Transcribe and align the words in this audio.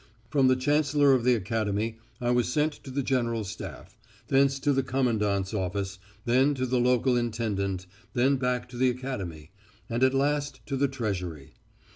From 0.31 0.47
the 0.47 0.55
Chancellor 0.55 1.13
of 1.13 1.23
the 1.23 1.35
Academy 1.35 1.99
I 2.19 2.31
was 2.31 2.51
sent 2.51 2.73
to 2.83 2.89
the 2.89 3.03
General 3.03 3.43
Staff, 3.43 3.95
thence 4.29 4.57
to 4.61 4.73
the 4.73 4.81
Commandant's 4.81 5.53
office, 5.53 5.99
then 6.25 6.55
to 6.55 6.65
the 6.65 6.79
local 6.79 7.15
intendant, 7.15 7.85
then 8.15 8.37
back 8.37 8.67
to 8.69 8.77
the 8.77 8.89
Academy, 8.89 9.51
and 9.87 10.01
at 10.01 10.15
last 10.15 10.59
to 10.65 10.75
the 10.75 10.87
Treasury. 10.87 11.53